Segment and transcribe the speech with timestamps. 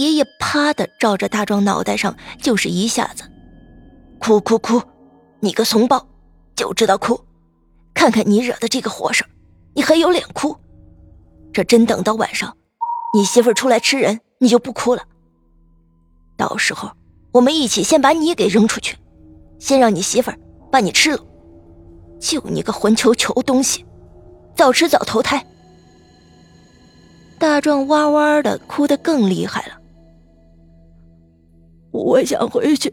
[0.00, 3.22] 爷爷啪的照着大壮脑袋上就是一下子，
[4.18, 4.80] 哭哭哭，
[5.40, 6.06] 你个怂包，
[6.56, 7.20] 就知道哭，
[7.92, 9.26] 看看你惹的这个祸事
[9.74, 10.56] 你还有脸哭？
[11.52, 12.56] 这真等到晚上，
[13.12, 15.02] 你媳妇出来吃人，你就不哭了？
[16.34, 16.90] 到时候
[17.32, 18.96] 我们一起先把你给扔出去，
[19.58, 20.32] 先让你媳妇
[20.72, 21.22] 把你吃了，
[22.18, 23.84] 就你个混球球东西，
[24.56, 25.44] 早吃早投胎！
[27.38, 29.79] 大壮哇哇的哭得更厉害了。
[31.90, 32.92] 我想回去，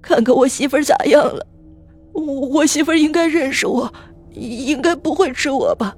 [0.00, 1.46] 看看我媳妇咋样了。
[2.12, 3.92] 我我媳妇应该认识我，
[4.32, 5.94] 应该不会吃我吧？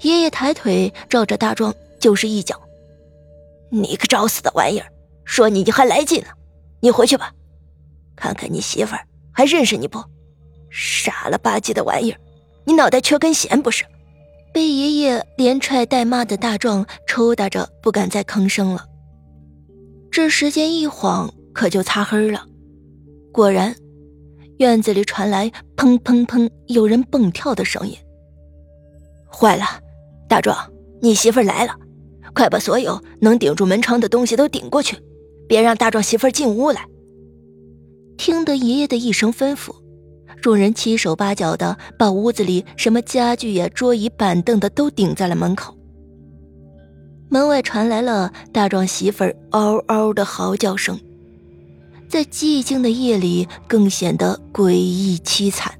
[0.00, 2.60] 爷爷抬腿照着大壮就是一脚。
[3.70, 4.86] 你个找死的玩意儿！
[5.24, 6.28] 说你你还来劲呢？
[6.80, 7.32] 你回去吧，
[8.16, 8.96] 看看你媳妇
[9.32, 10.02] 还认识你不？
[10.70, 12.18] 傻了吧唧的玩意儿！
[12.64, 13.84] 你脑袋缺根弦不是？
[14.52, 18.84] 被爷爷连踹带骂的大壮抽打着不敢再吭声了。
[20.10, 22.46] 这时间一晃，可就擦黑了。
[23.32, 23.74] 果然，
[24.58, 27.94] 院子里传来砰砰砰有人蹦跳的声音。
[29.30, 29.64] 坏了，
[30.28, 30.56] 大壮，
[31.00, 31.74] 你媳妇来了，
[32.34, 34.96] 快把所有能顶住门窗的东西都顶过去，
[35.46, 36.84] 别让大壮媳妇进屋来。
[38.16, 39.72] 听得爷爷的一声吩咐，
[40.42, 45.77] 众人七手八脚的把屋子里什么家具呀、桌椅板凳的都顶在了门口。
[47.30, 50.98] 门外传来了大壮媳妇儿嗷嗷的嚎叫声，
[52.08, 55.72] 在寂静的夜里更显得诡异凄惨。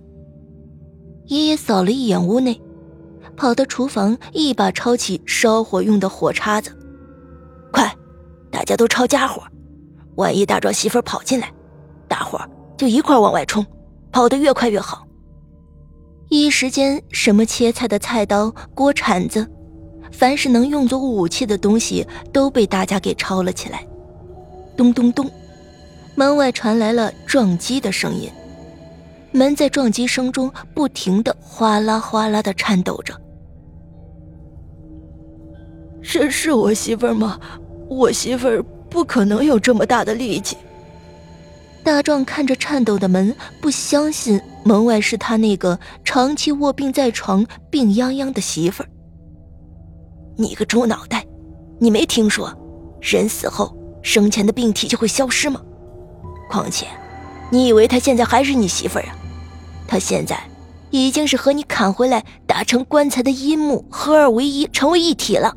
[1.27, 2.61] 爷爷扫了一眼屋内，
[3.37, 6.71] 跑到厨房，一把抄起烧火用的火叉子，
[7.73, 7.95] 快，
[8.51, 9.43] 大家都抄家伙，
[10.17, 11.51] 万一大壮媳妇跑进来，
[12.07, 12.39] 大伙
[12.77, 13.65] 就一块往外冲，
[14.13, 15.07] 跑得越快越好。
[16.29, 19.51] 一时间，什么切菜的菜刀、锅铲子。
[20.11, 23.87] 凡是能用作武器的东西都被大家给抄了起来。
[24.77, 25.31] 咚咚咚，
[26.15, 28.31] 门外传来了撞击的声音，
[29.33, 33.15] 门在撞击声中不停的哗啦哗啦的颤抖着。
[36.03, 37.39] 这是我媳妇儿吗？
[37.89, 40.57] 我媳妇儿不可能有这么大的力气。
[41.83, 48.89] 大壮看着颤抖的门，不相信门外是他那个长期卧病在床、病殃殃的媳妇儿。
[50.41, 51.27] 你个猪脑袋，
[51.81, 52.57] 你没听说，
[53.01, 55.61] 人死后生前的病体就会消失吗？
[56.49, 56.87] 况且，
[57.51, 59.19] 你以为她现在还是你媳妇儿啊？
[59.89, 60.41] 她现在
[60.91, 65.57] 已经是和你砍回来打成棺材的阴木合二为一，成为一体了。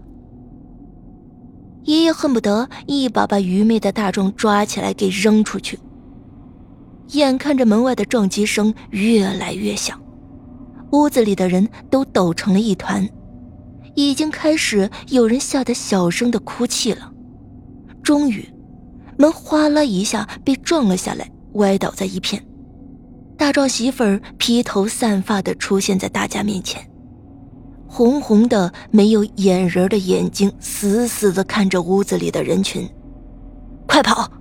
[1.84, 5.78] 爷爷恨不得一把把愚昧的大壮抓起来给扔出去。
[7.10, 10.02] 眼看着门外的撞击声越来越响，
[10.92, 13.08] 屋子里的人都抖成了一团。
[13.96, 17.12] 已经开始有人吓得小声的哭泣了。
[18.04, 18.48] 终于，
[19.18, 22.44] 门哗啦一下被撞了下来，歪倒在一片。
[23.38, 26.88] 大壮媳妇儿披头散发的出现在大家面前，
[27.88, 32.88] 红红的没有眼仁的眼睛死死的看着屋子里的人群。
[33.88, 34.32] 快跑！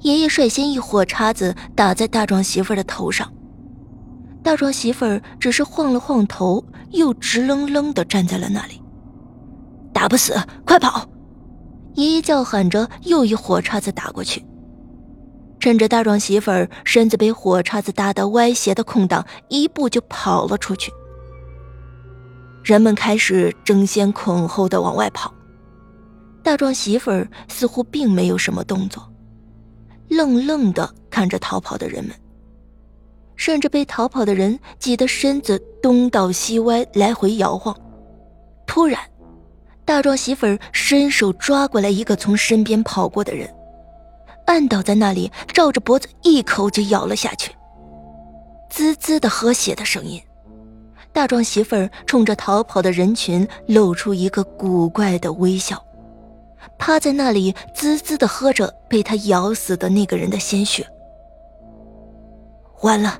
[0.00, 3.32] 爷爷率先一火叉子打在大壮媳妇儿的头上。
[4.42, 8.82] 大壮媳妇儿只是晃了晃头，又直愣愣的站在了那里。
[9.92, 11.08] 打不死，快跑！
[11.94, 14.44] 爷爷叫喊着，又一火叉子打过去。
[15.60, 20.90] 趁着大壮媳妇儿身子被火叉子打得歪斜的空档，一步就跑了出去。
[22.64, 25.32] 人们开始争先恐后的往外跑。
[26.42, 29.08] 大壮媳妇儿似乎并没有什么动作，
[30.08, 32.12] 愣愣的看着逃跑的人们。
[33.44, 37.76] 甚至被逃跑的人挤得身子东倒西歪，来回摇晃。
[38.68, 38.96] 突然，
[39.84, 43.52] 大壮媳妇儿伸手抓过来一个从身边跑过的人，
[44.46, 47.50] 按倒在那里，照着脖子一口就咬了下去。
[48.70, 50.22] 滋滋的喝血的声音。
[51.12, 55.84] 大壮媳妇儿冲着逃跑的人群露出一个古怪的微笑，
[56.78, 60.86] 趴在那里滋滋的喝着被他咬死的那个人的鲜血。
[62.82, 63.18] 完了。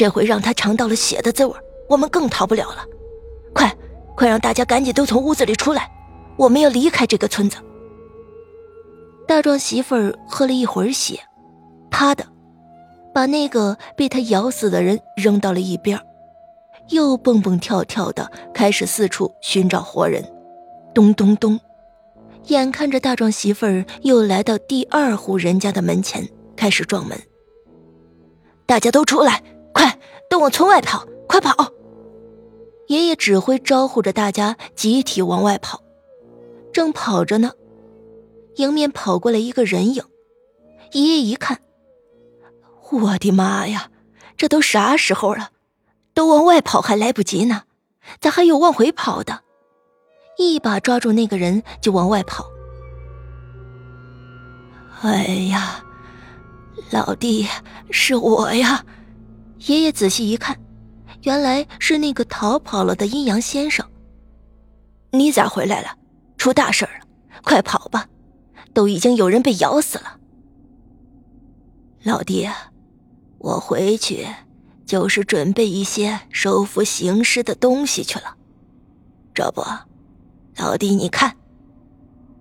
[0.00, 1.54] 这回让他尝到了血的滋味，
[1.86, 2.86] 我们更逃不了了。
[3.52, 3.70] 快，
[4.16, 5.92] 快让大家赶紧都从屋子里出来，
[6.38, 7.58] 我们要离开这个村子。
[9.28, 11.20] 大壮媳妇儿喝了一会儿血，
[11.90, 12.24] 啪的，
[13.12, 16.00] 把那个被他咬死的人扔到了一边，
[16.88, 20.24] 又蹦蹦跳跳的开始四处寻找活人。
[20.94, 21.60] 咚咚咚，
[22.46, 26.26] 眼看着大壮媳妇儿又来到第二户人家的门前，
[26.56, 27.20] 开始撞门。
[28.64, 29.42] 大家都出来！
[29.72, 31.06] 快，都往村外跑！
[31.26, 31.72] 快跑！
[32.88, 35.82] 爷爷指挥招呼着大家集体往外跑。
[36.72, 37.52] 正跑着呢，
[38.56, 40.02] 迎面跑过来一个人影。
[40.92, 41.60] 爷爷一看，
[42.90, 43.90] 我的妈呀，
[44.36, 45.50] 这都啥时候了？
[46.14, 47.62] 都往外跑还来不及呢，
[48.20, 49.42] 咋还有往回跑的？
[50.38, 52.46] 一把抓住那个人就往外跑。
[55.02, 55.84] 哎呀，
[56.90, 57.46] 老弟，
[57.90, 58.84] 是我呀！
[59.66, 60.58] 爷爷仔细一看，
[61.22, 63.86] 原来是那个逃跑了的阴阳先生。
[65.12, 65.96] 你咋回来了？
[66.38, 66.92] 出大事了！
[67.42, 68.08] 快跑吧，
[68.72, 70.18] 都已经有人被咬死了。
[72.02, 72.48] 老弟，
[73.38, 74.26] 我回去
[74.86, 78.36] 就是准备一些收服行尸的东西去了。
[79.34, 79.62] 这不，
[80.56, 81.36] 老弟你看。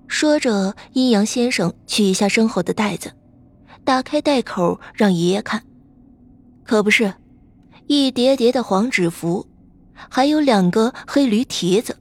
[0.07, 3.13] 说着，阴阳先生取下身后的袋子，
[3.83, 5.63] 打开袋口让爷爷看。
[6.69, 7.11] 可不是，
[7.87, 9.47] 一叠叠的黄纸符，
[9.95, 11.97] 还有两个黑驴蹄子，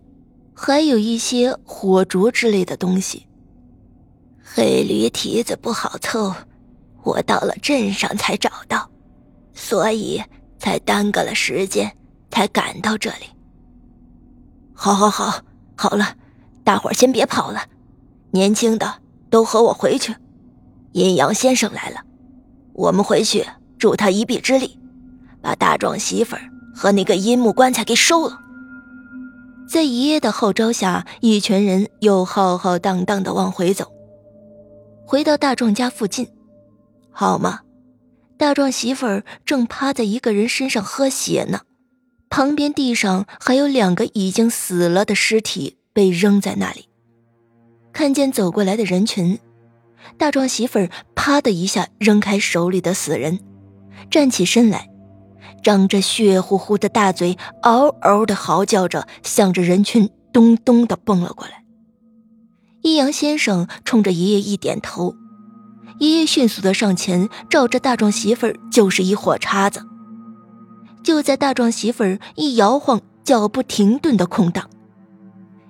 [0.53, 3.27] 还有一些火烛之类的东西。
[4.45, 6.35] 黑驴蹄子不好凑。
[7.03, 8.91] 我到了镇上才找到，
[9.55, 10.23] 所以
[10.59, 11.91] 才耽搁了时间，
[12.31, 13.25] 才赶到这里。
[14.75, 15.41] 好，好，好，
[15.79, 16.15] 好了，
[16.63, 17.63] 大伙儿先别跑了，
[18.33, 19.01] 年轻的
[19.31, 20.15] 都和我回去。
[20.93, 22.03] 阴阳先生来了，
[22.75, 23.47] 我们回去
[23.79, 24.79] 助他一臂之力，
[25.41, 26.43] 把大壮媳妇儿
[26.75, 28.39] 和那个阴木棺材给收了。
[29.69, 33.93] 在爷爷的号召下，一群人又浩浩荡荡的往回走，
[35.07, 36.29] 回到大壮家附近。
[37.11, 37.61] 好吗？
[38.37, 41.63] 大壮媳妇儿正趴在一个人身上喝血呢，
[42.31, 46.89] 旁边地上还有两个已经死了的尸体被扔在那里。
[47.93, 49.41] 看见走过来的人群，
[50.17, 53.41] 大壮媳妇儿啪的一下扔开手里的死人，
[54.11, 54.89] 站起身来，
[55.63, 61.65] 张着血乎乎的大嘴，嗷嗷的嚎叫着，向着人群咚咚的蹦了过来。
[62.83, 65.15] 阴阳先生冲着爷爷一点头。
[65.99, 69.85] 爷爷迅速的上前，照着大壮媳妇儿就是一火叉子。
[71.03, 74.71] 就在大壮媳妇儿一摇晃、脚步停顿的空档，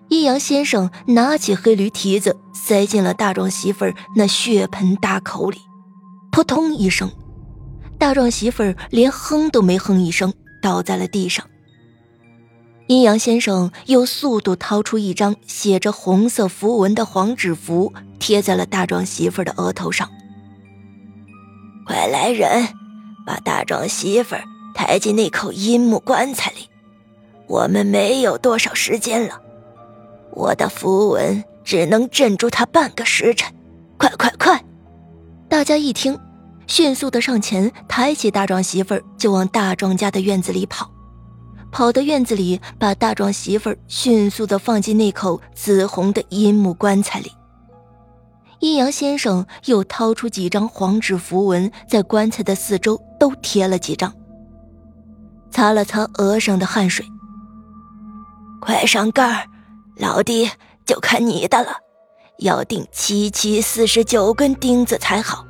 [0.09, 5.59] 阴阳先生拿起黑驴蹄子，塞进了大壮媳妇儿那血盆大口里，
[6.31, 7.11] 扑通一声，
[7.99, 11.45] 大壮媳妇儿连哼都没哼一声，倒在了地上。
[12.87, 20.09] 阴阳先生又速度掏出一张写着红色符文的黄纸符，贴在了大壮媳妇儿的额头上。
[21.85, 22.69] 快来人，
[23.27, 26.71] 把大壮媳妇儿抬进那口阴木棺材里。
[27.47, 29.43] 我们没有多少时间了，
[30.33, 33.53] 我的符文只能镇住他半个时辰。
[33.99, 34.65] 快快快！
[35.49, 36.19] 大家一听，
[36.69, 40.89] 迅速的上前抬起大壮媳妇儿，就往大壮家的院子里跑。
[41.73, 47.33] 跑到院子里，把大壮媳妇儿迅速的放进那口紫红的阴木棺材里。
[48.61, 54.13] 阴阳先生又掏出几张黄纸符文，在棺材的四周都贴了几张。
[55.51, 57.05] 擦了擦额上的汗水，
[58.61, 59.47] 快上盖儿，
[59.97, 60.51] 老弟
[60.85, 61.79] 就看你的了。
[62.39, 65.45] 要钉七七四十九根钉子才好，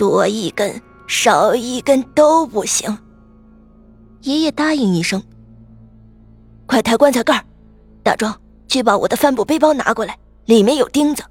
[0.00, 2.96] 多一根少一根都不行。
[4.22, 5.22] 爷爷答应一声。
[6.64, 7.44] 快抬棺材盖儿，
[8.02, 8.34] 大壮
[8.66, 10.16] 去把我的帆布背包拿过来，
[10.46, 11.22] 里面有钉子。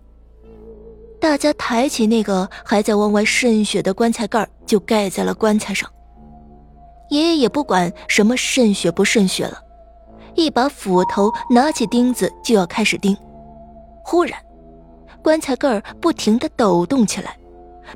[1.20, 5.90] 大家抬起那个还在往外渗血的棺材盖就盖在了棺材上。
[7.10, 9.60] 爷爷也不管什么渗血不渗血了，
[10.36, 13.18] 一把斧头，拿起钉子就要开始钉。
[14.04, 14.40] 忽然，
[15.24, 17.36] 棺材盖儿不停的抖动起来，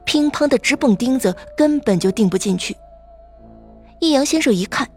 [0.06, 2.76] 乒乓的直蹦钉子，根本就钉不进去。
[4.00, 4.88] 易阳先生一看，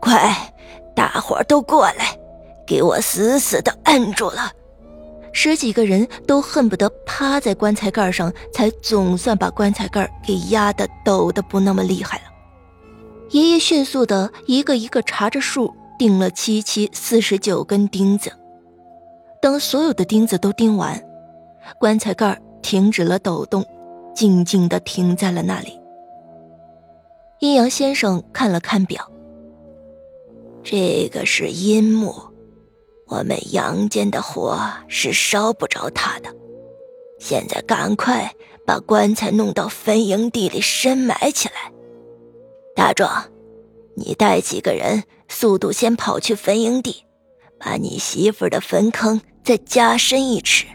[0.00, 0.52] 快，
[0.94, 2.18] 大伙都过来，
[2.66, 4.50] 给我死死的摁住了。
[5.32, 12.24] 十几个人都恨不得趴在棺材盖上，才总算把棺材盖给压得抖得不那么厉害了。
[13.30, 18.32] 爷爷迅速的一个一个查着数，钉了七七四十九根钉子。
[19.42, 21.00] 等所有的钉子都钉完，
[21.78, 23.64] 棺材盖停止了抖动，
[24.16, 25.78] 静静的停在了那里。
[27.38, 29.12] 阴阳先生看了看表，
[30.64, 32.14] 这个是阴木。
[33.06, 34.58] 我们阳间的火
[34.88, 36.34] 是烧不着他的，
[37.20, 38.34] 现在赶快
[38.66, 41.70] 把棺材弄到坟营地里深埋起来。
[42.74, 43.30] 大壮，
[43.94, 47.04] 你带几个人，速度先跑去坟营地，
[47.60, 50.66] 把你媳妇的坟坑再加深一尺。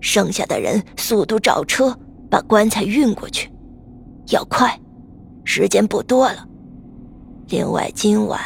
[0.00, 1.96] 剩下的人速度找车，
[2.32, 3.52] 把棺材运过去，
[4.30, 4.80] 要快，
[5.44, 6.48] 时间不多了。
[7.48, 8.40] 另外，今晚。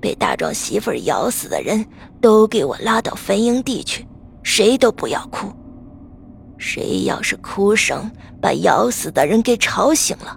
[0.00, 1.86] 被大壮媳妇咬死的人
[2.20, 4.04] 都给我拉到坟营地去，
[4.42, 5.46] 谁都不要哭。
[6.58, 10.36] 谁要是哭声把咬死的人给吵醒了，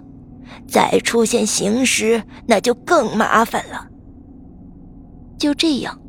[0.68, 3.88] 再出现行尸，那就更麻烦了。
[5.36, 6.00] 就这样，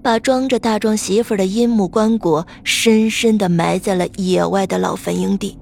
[0.00, 5.58] 把装着大壮媳妇的阴木棺椁深深的埋在了野外的老坟营地。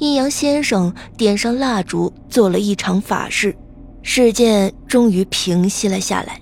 [0.00, 3.54] 阴阳先生点上蜡烛，做了一场法事，
[4.02, 6.40] 事件终于平息了下来。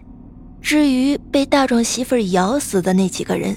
[0.62, 3.56] 至于被大壮媳妇咬死的那几个人，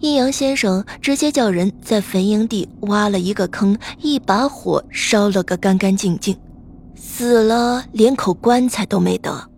[0.00, 6.36] 阴阳先生直接叫人在坟营地挖了一个坑，一把火烧了个干干净净，
[6.94, 9.51] 死了连口棺材都没得。